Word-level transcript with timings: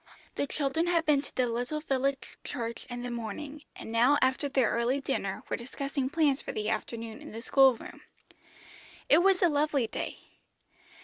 The 0.33 0.47
children 0.47 0.87
had 0.87 1.05
been 1.05 1.21
to 1.21 1.35
the 1.35 1.45
little 1.45 1.79
village 1.79 2.35
church 2.43 2.87
in 2.89 3.03
the 3.03 3.11
morning, 3.11 3.61
and 3.75 3.91
now 3.91 4.17
after 4.19 4.49
their 4.49 4.71
early 4.71 4.99
dinner 4.99 5.43
were 5.47 5.55
discussing 5.55 6.09
plans 6.09 6.41
for 6.41 6.51
the 6.51 6.69
afternoon 6.69 7.21
in 7.21 7.31
the 7.31 7.41
school 7.43 7.75
room. 7.75 8.01
It 9.09 9.19
was 9.19 9.43
a 9.43 9.47
lovely 9.47 9.85
day. 9.85 10.17